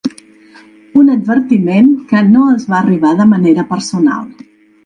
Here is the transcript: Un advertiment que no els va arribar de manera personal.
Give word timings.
Un 1.01 1.11
advertiment 1.15 1.91
que 2.13 2.23
no 2.31 2.47
els 2.55 2.67
va 2.75 2.81
arribar 2.81 3.15
de 3.23 3.31
manera 3.37 3.67
personal. 3.75 4.27